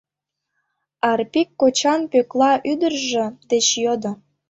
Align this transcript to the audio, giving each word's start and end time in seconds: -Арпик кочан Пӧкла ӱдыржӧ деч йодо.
-Арпик 1.11 1.49
кочан 1.59 2.01
Пӧкла 2.11 2.51
ӱдыржӧ 2.71 3.25
деч 3.49 3.65
йодо. 3.83 4.11